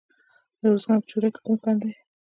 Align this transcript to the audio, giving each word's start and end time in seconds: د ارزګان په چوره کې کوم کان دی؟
د 0.59 0.61
ارزګان 0.71 0.97
په 1.01 1.07
چوره 1.09 1.29
کې 1.33 1.39
کوم 1.45 1.57
کان 1.63 1.75
دی؟ 1.81 1.91